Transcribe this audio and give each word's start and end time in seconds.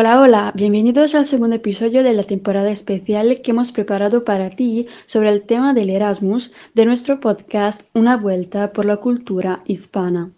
Hola, 0.00 0.18
hola, 0.18 0.52
bienvenidos 0.56 1.14
al 1.14 1.26
segundo 1.26 1.56
episodio 1.56 2.02
de 2.02 2.14
la 2.14 2.22
temporada 2.22 2.70
especial 2.70 3.42
que 3.42 3.50
hemos 3.50 3.70
preparado 3.70 4.24
para 4.24 4.48
ti 4.48 4.88
sobre 5.04 5.28
el 5.28 5.42
tema 5.42 5.74
del 5.74 5.90
Erasmus 5.90 6.54
de 6.72 6.86
nuestro 6.86 7.20
podcast 7.20 7.82
Una 7.92 8.16
vuelta 8.16 8.72
por 8.72 8.86
la 8.86 8.96
cultura 8.96 9.60
hispana. 9.66 10.32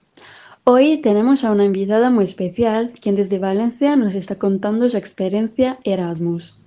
Hoy 0.64 0.96
tenemos 0.96 1.44
a 1.44 1.52
una 1.52 1.64
invitada 1.64 2.10
muy 2.10 2.24
especial, 2.24 2.92
quien 3.00 3.14
desde 3.14 3.38
Valencia 3.38 3.94
nos 3.94 4.16
está 4.16 4.34
contando 4.34 4.88
su 4.88 4.96
experiencia 4.96 5.78
Erasmus. 5.84 6.58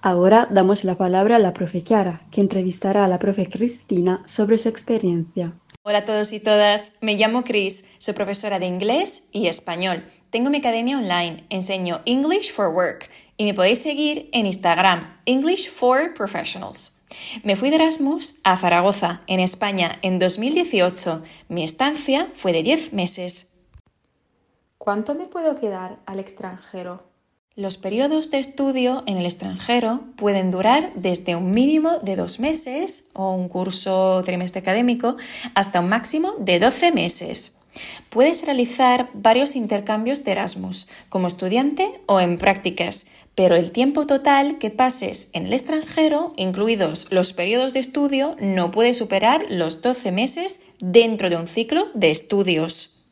Ahora 0.00 0.48
damos 0.50 0.84
la 0.84 0.96
palabra 0.96 1.36
a 1.36 1.40
la 1.40 1.52
profe 1.52 1.82
Chiara, 1.82 2.22
que 2.30 2.40
entrevistará 2.40 3.04
a 3.04 3.08
la 3.08 3.18
profe 3.18 3.46
Cristina 3.50 4.22
sobre 4.24 4.56
su 4.56 4.70
experiencia. 4.70 5.52
Hola 5.82 5.98
a 5.98 6.04
todos 6.06 6.32
y 6.32 6.40
todas, 6.40 6.94
me 7.02 7.16
llamo 7.16 7.44
Cris, 7.44 7.84
soy 7.98 8.14
profesora 8.14 8.58
de 8.58 8.66
inglés 8.66 9.28
y 9.32 9.48
español 9.48 10.02
tengo 10.30 10.50
mi 10.50 10.58
academia 10.58 10.98
online, 10.98 11.44
enseño 11.48 12.00
English 12.04 12.52
for 12.52 12.68
Work 12.68 13.08
y 13.36 13.44
me 13.44 13.54
podéis 13.54 13.80
seguir 13.80 14.28
en 14.32 14.46
Instagram, 14.46 15.16
English 15.24 15.70
for 15.70 16.12
Professionals. 16.14 17.02
Me 17.42 17.56
fui 17.56 17.70
de 17.70 17.76
Erasmus 17.76 18.40
a 18.44 18.56
Zaragoza, 18.56 19.22
en 19.26 19.40
España, 19.40 19.98
en 20.02 20.18
2018. 20.18 21.22
Mi 21.48 21.64
estancia 21.64 22.28
fue 22.34 22.52
de 22.52 22.62
10 22.62 22.92
meses. 22.92 23.64
¿Cuánto 24.76 25.14
me 25.14 25.26
puedo 25.26 25.56
quedar 25.58 25.98
al 26.06 26.18
extranjero? 26.18 27.07
Los 27.58 27.76
periodos 27.76 28.30
de 28.30 28.38
estudio 28.38 29.02
en 29.06 29.16
el 29.16 29.26
extranjero 29.26 30.04
pueden 30.14 30.52
durar 30.52 30.92
desde 30.94 31.34
un 31.34 31.50
mínimo 31.50 31.98
de 32.02 32.14
dos 32.14 32.38
meses 32.38 33.08
o 33.14 33.32
un 33.32 33.48
curso 33.48 34.22
trimestre 34.24 34.60
académico 34.60 35.16
hasta 35.56 35.80
un 35.80 35.88
máximo 35.88 36.34
de 36.38 36.60
12 36.60 36.92
meses. 36.92 37.58
Puedes 38.10 38.46
realizar 38.46 39.08
varios 39.12 39.56
intercambios 39.56 40.22
de 40.22 40.30
Erasmus, 40.30 40.86
como 41.08 41.26
estudiante 41.26 42.00
o 42.06 42.20
en 42.20 42.38
prácticas, 42.38 43.08
pero 43.34 43.56
el 43.56 43.72
tiempo 43.72 44.06
total 44.06 44.58
que 44.58 44.70
pases 44.70 45.30
en 45.32 45.46
el 45.46 45.52
extranjero, 45.52 46.34
incluidos 46.36 47.10
los 47.10 47.32
periodos 47.32 47.72
de 47.72 47.80
estudio, 47.80 48.36
no 48.38 48.70
puede 48.70 48.94
superar 48.94 49.44
los 49.48 49.82
12 49.82 50.12
meses 50.12 50.60
dentro 50.78 51.28
de 51.28 51.34
un 51.34 51.48
ciclo 51.48 51.88
de 51.94 52.12
estudios. 52.12 53.04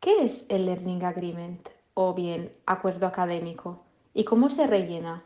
¿Qué 0.00 0.24
es 0.24 0.46
el 0.48 0.66
Learning 0.66 1.04
Agreement 1.04 1.73
o 1.94 2.14
bien 2.14 2.52
acuerdo 2.66 3.06
académico? 3.06 3.84
¿Y 4.12 4.24
cómo 4.24 4.50
se 4.50 4.66
rellena? 4.66 5.24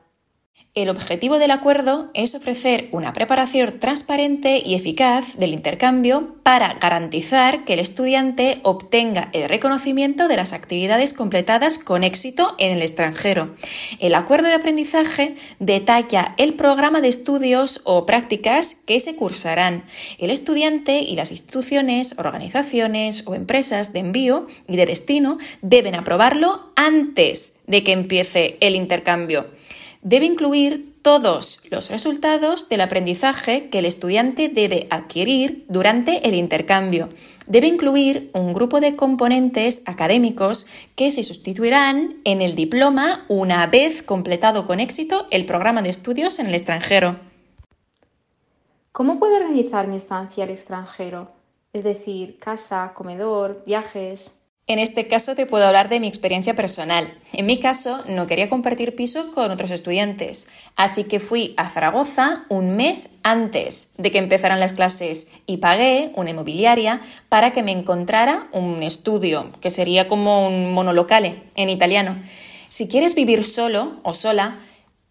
El 0.79 0.91
objetivo 0.91 1.41
del 1.41 1.51
acuerdo 1.51 2.09
es 2.15 2.37
ofrecer 2.37 2.87
una 2.93 3.13
preparación 3.13 3.81
transparente 3.81 4.63
y 4.65 4.77
eficaz 4.77 5.37
del 5.37 5.53
intercambio 5.53 6.37
para 6.45 6.75
garantizar 6.75 7.65
que 7.65 7.73
el 7.73 7.81
estudiante 7.81 8.61
obtenga 8.63 9.29
el 9.33 9.49
reconocimiento 9.49 10.29
de 10.29 10.37
las 10.37 10.53
actividades 10.53 11.15
completadas 11.15 11.79
con 11.79 12.05
éxito 12.05 12.55
en 12.59 12.77
el 12.77 12.83
extranjero. 12.83 13.57
El 13.99 14.15
acuerdo 14.15 14.47
de 14.47 14.55
aprendizaje 14.55 15.35
detalla 15.59 16.37
el 16.37 16.55
programa 16.55 17.01
de 17.01 17.09
estudios 17.09 17.81
o 17.83 18.07
prácticas 18.07 18.77
que 18.87 19.01
se 19.01 19.17
cursarán. 19.17 19.83
El 20.19 20.31
estudiante 20.31 21.01
y 21.01 21.17
las 21.17 21.33
instituciones, 21.33 22.15
organizaciones 22.19 23.27
o 23.27 23.35
empresas 23.35 23.93
de 23.93 23.99
envío 23.99 24.47
y 24.69 24.77
de 24.77 24.87
destino 24.87 25.39
deben 25.61 25.97
aprobarlo 25.97 26.71
antes 26.77 27.57
de 27.67 27.83
que 27.83 27.91
empiece 27.91 28.59
el 28.61 28.77
intercambio 28.77 29.58
debe 30.03 30.27
incluir 30.27 30.95
todos 31.03 31.63
los 31.71 31.91
resultados 31.91 32.69
del 32.69 32.83
aprendizaje 32.83 33.71
que 33.71 33.79
el 33.79 33.87
estudiante 33.87 34.49
debe 34.49 34.87
adquirir 34.91 35.65
durante 35.69 36.29
el 36.29 36.35
intercambio. 36.35 37.09
Debe 37.47 37.67
incluir 37.67 38.31
un 38.35 38.53
grupo 38.53 38.81
de 38.81 38.95
componentes 38.97 39.83
académicos 39.87 40.67
que 40.97 41.11
se 41.11 41.23
sustituirán 41.23 42.17
en 42.25 42.43
el 42.43 42.55
diploma 42.55 43.25
una 43.29 43.67
vez 43.67 44.03
completado 44.03 44.67
con 44.67 44.81
éxito 44.81 45.27
el 45.31 45.47
programa 45.47 45.83
de 45.83 45.91
estudios 45.91 46.39
en 46.39 46.49
el 46.49 46.55
extranjero. 46.55 47.19
¿Cómo 48.93 49.19
puedo 49.19 49.37
organizar 49.37 49.87
mi 49.87 49.97
estancia 49.97 50.45
al 50.45 50.51
extranjero? 50.51 51.31
Es 51.73 51.85
decir, 51.85 52.39
casa, 52.39 52.93
comedor, 52.95 53.63
viajes. 53.65 54.33
En 54.71 54.79
este 54.79 55.07
caso 55.07 55.35
te 55.35 55.47
puedo 55.47 55.67
hablar 55.67 55.89
de 55.89 55.99
mi 55.99 56.09
experiencia 56.09 56.55
personal. 56.55 57.11
En 57.33 57.47
mi 57.47 57.59
caso, 57.59 58.05
no 58.07 58.27
quería 58.27 58.51
compartir 58.51 58.95
piso 58.95 59.33
con 59.33 59.51
otros 59.51 59.71
estudiantes, 59.71 60.51
así 60.77 61.05
que 61.05 61.21
fui 61.21 61.55
a 61.57 61.71
Zaragoza 61.71 62.45
un 62.51 62.77
mes 62.77 63.13
antes 63.23 63.93
de 63.97 64.11
que 64.11 64.19
empezaran 64.19 64.61
las 64.61 64.75
clases 64.75 65.29
y 65.47 65.57
pagué 65.57 66.13
una 66.17 66.29
inmobiliaria 66.29 67.01
para 67.31 67.55
que 67.55 67.63
me 67.63 67.73
encontrara 67.73 68.47
un 68.53 68.83
estudio, 68.83 69.51
que 69.63 69.71
sería 69.71 70.07
como 70.07 70.47
un 70.47 70.71
monolocale 70.75 71.45
en 71.57 71.71
italiano. 71.71 72.19
Si 72.69 72.89
quieres 72.89 73.15
vivir 73.15 73.47
solo 73.47 73.97
o 74.03 74.13
sola, 74.13 74.59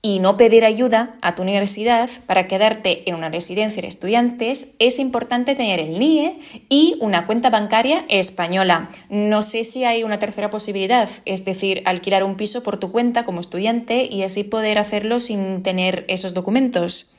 y 0.01 0.19
no 0.19 0.37
pedir 0.37 0.63
ayuda 0.63 1.17
a 1.21 1.35
tu 1.35 1.41
universidad 1.41 2.09
para 2.27 2.47
quedarte 2.47 3.09
en 3.09 3.15
una 3.15 3.29
residencia 3.29 3.81
de 3.81 3.87
estudiantes, 3.87 4.75
es 4.79 4.99
importante 4.99 5.55
tener 5.55 5.79
el 5.79 5.99
NIE 5.99 6.39
y 6.69 6.97
una 7.01 7.25
cuenta 7.25 7.49
bancaria 7.49 8.05
española. 8.07 8.89
No 9.09 9.41
sé 9.41 9.63
si 9.63 9.83
hay 9.85 10.03
una 10.03 10.19
tercera 10.19 10.49
posibilidad, 10.49 11.09
es 11.25 11.45
decir, 11.45 11.81
alquilar 11.85 12.23
un 12.23 12.37
piso 12.37 12.63
por 12.63 12.79
tu 12.79 12.91
cuenta 12.91 13.25
como 13.25 13.41
estudiante 13.41 14.05
y 14.05 14.23
así 14.23 14.43
poder 14.43 14.77
hacerlo 14.77 15.19
sin 15.19 15.63
tener 15.63 16.05
esos 16.07 16.33
documentos. 16.33 17.13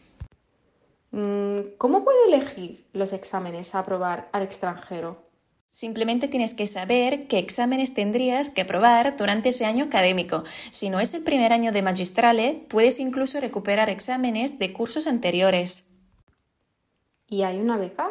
Mm, 1.10 1.60
¿Cómo 1.78 2.04
puedo 2.04 2.18
elegir 2.26 2.84
los 2.92 3.12
exámenes 3.12 3.74
a 3.74 3.80
aprobar 3.80 4.28
al 4.32 4.42
extranjero? 4.42 5.27
Simplemente 5.70 6.28
tienes 6.28 6.54
que 6.54 6.66
saber 6.66 7.28
qué 7.28 7.38
exámenes 7.38 7.94
tendrías 7.94 8.50
que 8.50 8.62
aprobar 8.62 9.16
durante 9.16 9.50
ese 9.50 9.64
año 9.64 9.84
académico. 9.84 10.44
Si 10.70 10.90
no 10.90 10.98
es 10.98 11.14
el 11.14 11.22
primer 11.22 11.52
año 11.52 11.72
de 11.72 11.82
magistrale, 11.82 12.64
puedes 12.68 12.98
incluso 12.98 13.40
recuperar 13.40 13.88
exámenes 13.90 14.58
de 14.58 14.72
cursos 14.72 15.06
anteriores. 15.06 15.84
¿Y 17.26 17.42
hay 17.42 17.58
una 17.58 17.76
beca? 17.76 18.10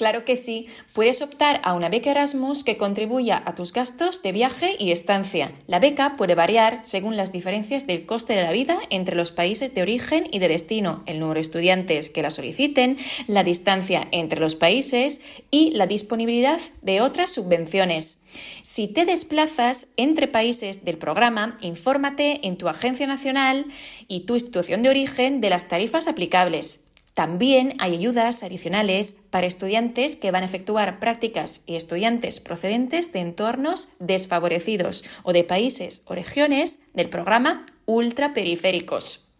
Claro 0.00 0.24
que 0.24 0.34
sí, 0.34 0.66
puedes 0.94 1.20
optar 1.20 1.60
a 1.62 1.74
una 1.74 1.90
beca 1.90 2.10
Erasmus 2.10 2.64
que 2.64 2.78
contribuya 2.78 3.42
a 3.44 3.54
tus 3.54 3.74
gastos 3.74 4.22
de 4.22 4.32
viaje 4.32 4.74
y 4.78 4.92
estancia. 4.92 5.52
La 5.66 5.78
beca 5.78 6.14
puede 6.16 6.34
variar 6.34 6.80
según 6.84 7.18
las 7.18 7.32
diferencias 7.32 7.86
del 7.86 8.06
coste 8.06 8.32
de 8.32 8.42
la 8.42 8.50
vida 8.50 8.78
entre 8.88 9.14
los 9.14 9.30
países 9.30 9.74
de 9.74 9.82
origen 9.82 10.26
y 10.32 10.38
de 10.38 10.48
destino, 10.48 11.02
el 11.04 11.20
número 11.20 11.34
de 11.34 11.42
estudiantes 11.42 12.08
que 12.08 12.22
la 12.22 12.30
soliciten, 12.30 12.96
la 13.26 13.44
distancia 13.44 14.08
entre 14.10 14.40
los 14.40 14.54
países 14.54 15.20
y 15.50 15.72
la 15.72 15.86
disponibilidad 15.86 16.62
de 16.80 17.02
otras 17.02 17.28
subvenciones. 17.28 18.20
Si 18.62 18.88
te 18.88 19.04
desplazas 19.04 19.88
entre 19.98 20.28
países 20.28 20.82
del 20.82 20.96
programa, 20.96 21.58
infórmate 21.60 22.46
en 22.46 22.56
tu 22.56 22.70
agencia 22.70 23.06
nacional 23.06 23.66
y 24.08 24.20
tu 24.20 24.32
institución 24.32 24.82
de 24.82 24.88
origen 24.88 25.42
de 25.42 25.50
las 25.50 25.68
tarifas 25.68 26.08
aplicables. 26.08 26.89
También 27.20 27.74
hay 27.80 27.96
ayudas 27.96 28.42
adicionales 28.42 29.14
para 29.28 29.46
estudiantes 29.46 30.16
que 30.16 30.30
van 30.30 30.42
a 30.42 30.46
efectuar 30.46 31.00
prácticas 31.00 31.64
y 31.66 31.76
estudiantes 31.76 32.40
procedentes 32.40 33.12
de 33.12 33.20
entornos 33.20 33.92
desfavorecidos 33.98 35.04
o 35.22 35.34
de 35.34 35.44
países 35.44 36.02
o 36.06 36.14
regiones 36.14 36.80
del 36.94 37.10
programa 37.10 37.66
ultraperiféricos. 37.84 39.34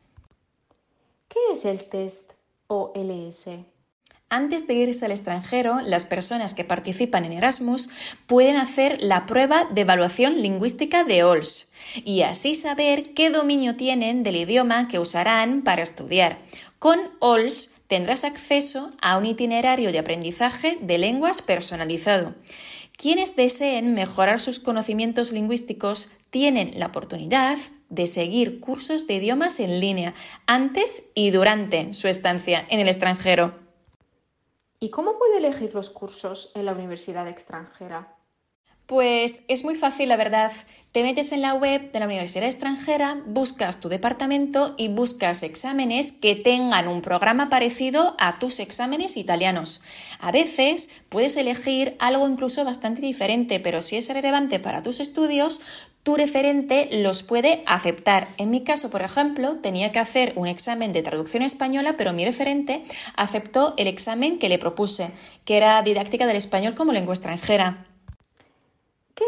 ¿Qué 1.28 1.38
es 1.54 1.64
el 1.64 1.84
test 1.84 2.32
OLS? 2.66 3.46
Antes 4.32 4.68
de 4.68 4.74
irse 4.74 5.04
al 5.04 5.10
extranjero, 5.10 5.80
las 5.80 6.04
personas 6.04 6.54
que 6.54 6.62
participan 6.62 7.24
en 7.24 7.32
Erasmus 7.32 7.90
pueden 8.28 8.58
hacer 8.58 8.98
la 9.00 9.26
prueba 9.26 9.64
de 9.64 9.80
evaluación 9.80 10.40
lingüística 10.40 11.02
de 11.02 11.24
OLS 11.24 11.72
y 12.04 12.22
así 12.22 12.54
saber 12.54 13.12
qué 13.14 13.30
dominio 13.30 13.74
tienen 13.74 14.22
del 14.22 14.36
idioma 14.36 14.86
que 14.86 15.00
usarán 15.00 15.62
para 15.62 15.82
estudiar. 15.82 16.38
Con 16.78 17.00
OLS 17.18 17.72
tendrás 17.88 18.22
acceso 18.22 18.90
a 19.02 19.18
un 19.18 19.26
itinerario 19.26 19.90
de 19.90 19.98
aprendizaje 19.98 20.78
de 20.80 20.98
lenguas 20.98 21.42
personalizado. 21.42 22.36
Quienes 22.96 23.34
deseen 23.34 23.94
mejorar 23.94 24.38
sus 24.38 24.60
conocimientos 24.60 25.32
lingüísticos 25.32 26.18
tienen 26.30 26.78
la 26.78 26.86
oportunidad 26.86 27.58
de 27.88 28.06
seguir 28.06 28.60
cursos 28.60 29.08
de 29.08 29.14
idiomas 29.14 29.58
en 29.58 29.80
línea 29.80 30.14
antes 30.46 31.10
y 31.16 31.32
durante 31.32 31.94
su 31.94 32.06
estancia 32.06 32.64
en 32.70 32.78
el 32.78 32.86
extranjero. 32.86 33.59
¿Y 34.82 34.88
cómo 34.88 35.18
puedo 35.18 35.36
elegir 35.36 35.74
los 35.74 35.90
cursos 35.90 36.50
en 36.54 36.64
la 36.64 36.72
universidad 36.72 37.28
extranjera? 37.28 38.16
Pues 38.86 39.44
es 39.48 39.62
muy 39.62 39.76
fácil, 39.76 40.08
la 40.08 40.16
verdad. 40.16 40.50
Te 40.92 41.04
metes 41.04 41.30
en 41.30 41.40
la 41.40 41.54
web 41.54 41.92
de 41.92 42.00
la 42.00 42.06
universidad 42.06 42.48
extranjera, 42.48 43.22
buscas 43.24 43.78
tu 43.78 43.88
departamento 43.88 44.74
y 44.76 44.88
buscas 44.88 45.44
exámenes 45.44 46.10
que 46.10 46.34
tengan 46.34 46.88
un 46.88 47.00
programa 47.00 47.48
parecido 47.48 48.16
a 48.18 48.40
tus 48.40 48.58
exámenes 48.58 49.16
italianos. 49.16 49.84
A 50.18 50.32
veces 50.32 50.90
puedes 51.08 51.36
elegir 51.36 51.94
algo 52.00 52.28
incluso 52.28 52.64
bastante 52.64 53.02
diferente, 53.02 53.60
pero 53.60 53.82
si 53.82 53.98
es 53.98 54.12
relevante 54.12 54.58
para 54.58 54.82
tus 54.82 54.98
estudios, 54.98 55.60
tu 56.02 56.16
referente 56.16 56.88
los 56.90 57.22
puede 57.22 57.62
aceptar. 57.66 58.26
En 58.36 58.50
mi 58.50 58.64
caso, 58.64 58.90
por 58.90 59.02
ejemplo, 59.02 59.58
tenía 59.58 59.92
que 59.92 60.00
hacer 60.00 60.32
un 60.34 60.48
examen 60.48 60.92
de 60.92 61.04
traducción 61.04 61.44
española, 61.44 61.94
pero 61.96 62.12
mi 62.12 62.24
referente 62.24 62.82
aceptó 63.14 63.74
el 63.76 63.86
examen 63.86 64.40
que 64.40 64.48
le 64.48 64.58
propuse, 64.58 65.12
que 65.44 65.56
era 65.56 65.80
didáctica 65.82 66.26
del 66.26 66.36
español 66.36 66.74
como 66.74 66.92
lengua 66.92 67.14
extranjera. 67.14 67.86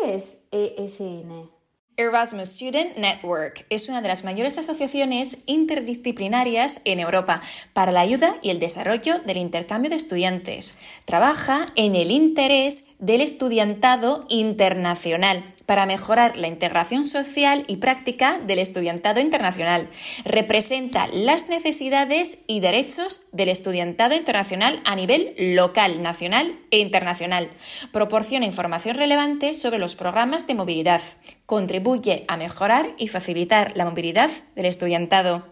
¿Qué 0.02 0.14
es 0.14 0.38
ESN? 0.50 1.48
Erasmus 1.96 2.48
Student 2.48 2.96
Network 2.96 3.66
es 3.70 3.88
una 3.88 4.00
de 4.00 4.08
las 4.08 4.24
mayores 4.24 4.58
asociaciones 4.58 5.44
interdisciplinarias 5.46 6.80
en 6.84 6.98
Europa 6.98 7.40
para 7.72 7.92
la 7.92 8.00
ayuda 8.00 8.36
y 8.42 8.50
el 8.50 8.58
desarrollo 8.58 9.20
del 9.20 9.36
intercambio 9.36 9.90
de 9.90 9.96
estudiantes. 9.96 10.80
Trabaja 11.04 11.66
en 11.76 11.94
el 11.94 12.10
interés 12.10 12.86
del 12.98 13.20
estudiantado 13.20 14.24
internacional 14.28 15.51
para 15.66 15.86
mejorar 15.86 16.36
la 16.36 16.48
integración 16.48 17.04
social 17.04 17.64
y 17.66 17.76
práctica 17.76 18.38
del 18.38 18.58
estudiantado 18.58 19.20
internacional. 19.20 19.88
Representa 20.24 21.06
las 21.08 21.48
necesidades 21.48 22.44
y 22.46 22.60
derechos 22.60 23.22
del 23.32 23.48
estudiantado 23.48 24.14
internacional 24.14 24.80
a 24.84 24.96
nivel 24.96 25.34
local, 25.38 26.02
nacional 26.02 26.58
e 26.70 26.78
internacional. 26.78 27.50
Proporciona 27.92 28.46
información 28.46 28.96
relevante 28.96 29.54
sobre 29.54 29.78
los 29.78 29.94
programas 29.94 30.46
de 30.46 30.54
movilidad. 30.54 31.02
Contribuye 31.46 32.24
a 32.28 32.36
mejorar 32.36 32.90
y 32.98 33.08
facilitar 33.08 33.72
la 33.76 33.84
movilidad 33.84 34.30
del 34.54 34.66
estudiantado. 34.66 35.44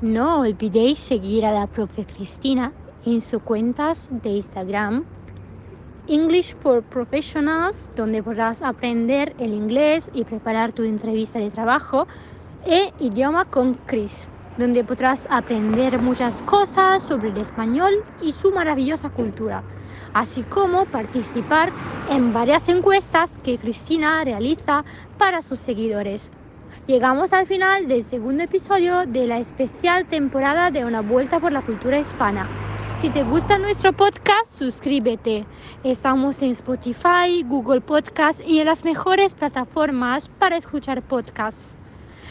No 0.00 0.40
olvidéis 0.40 1.00
seguir 1.00 1.44
a 1.44 1.52
la 1.52 1.66
profe 1.66 2.04
Cristina 2.04 2.72
en 3.04 3.20
sus 3.20 3.42
cuentas 3.42 4.08
de 4.10 4.30
Instagram 4.30 5.04
English 6.08 6.54
for 6.62 6.82
Professionals, 6.82 7.90
donde 7.94 8.22
podrás 8.22 8.62
aprender 8.62 9.34
el 9.38 9.52
inglés 9.52 10.10
y 10.14 10.24
preparar 10.24 10.72
tu 10.72 10.82
entrevista 10.82 11.38
de 11.38 11.50
trabajo, 11.50 12.06
e 12.64 12.92
Idioma 12.98 13.44
con 13.44 13.74
Chris, 13.86 14.26
donde 14.56 14.84
podrás 14.84 15.26
aprender 15.30 15.98
muchas 16.00 16.40
cosas 16.42 17.02
sobre 17.02 17.28
el 17.28 17.36
español 17.36 17.92
y 18.22 18.32
su 18.32 18.50
maravillosa 18.52 19.10
cultura, 19.10 19.62
así 20.14 20.42
como 20.44 20.86
participar 20.86 21.72
en 22.10 22.32
varias 22.32 22.68
encuestas 22.70 23.36
que 23.44 23.58
Cristina 23.58 24.24
realiza 24.24 24.84
para 25.18 25.42
sus 25.42 25.58
seguidores. 25.58 26.30
Llegamos 26.86 27.34
al 27.34 27.46
final 27.46 27.86
del 27.86 28.02
segundo 28.02 28.44
episodio 28.44 29.04
de 29.06 29.26
la 29.26 29.38
especial 29.38 30.06
temporada 30.06 30.70
de 30.70 30.86
Una 30.86 31.02
Vuelta 31.02 31.38
por 31.38 31.52
la 31.52 31.60
Cultura 31.60 31.98
Hispana. 31.98 32.67
Si 33.00 33.10
te 33.10 33.22
gusta 33.22 33.58
nuestro 33.58 33.92
podcast, 33.92 34.48
suscríbete. 34.48 35.46
Estamos 35.84 36.42
en 36.42 36.50
Spotify, 36.50 37.44
Google 37.44 37.80
Podcast 37.80 38.40
y 38.44 38.58
en 38.58 38.66
las 38.66 38.84
mejores 38.84 39.36
plataformas 39.36 40.28
para 40.28 40.56
escuchar 40.56 41.02
podcasts. 41.02 41.76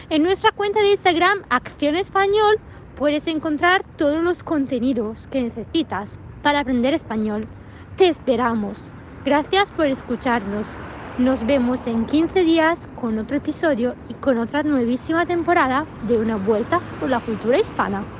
En 0.09 0.23
nuestra 0.23 0.51
cuenta 0.51 0.81
de 0.81 0.91
Instagram, 0.91 1.43
Acción 1.49 1.95
Español, 1.95 2.59
puedes 2.97 3.27
encontrar 3.27 3.85
todos 3.95 4.21
los 4.21 4.43
contenidos 4.43 5.27
que 5.31 5.43
necesitas 5.43 6.19
para 6.43 6.59
aprender 6.59 6.93
español. 6.93 7.47
Te 7.95 8.09
esperamos. 8.09 8.91
Gracias 9.23 9.71
por 9.71 9.85
escucharnos. 9.85 10.77
Nos 11.17 11.45
vemos 11.45 11.87
en 11.87 12.05
15 12.05 12.41
días 12.41 12.89
con 12.99 13.17
otro 13.19 13.37
episodio 13.37 13.95
y 14.09 14.15
con 14.15 14.37
otra 14.37 14.63
nuevísima 14.63 15.25
temporada 15.25 15.85
de 16.09 16.19
Una 16.19 16.35
Vuelta 16.35 16.81
por 16.99 17.09
la 17.09 17.21
Cultura 17.21 17.57
Hispana. 17.57 18.16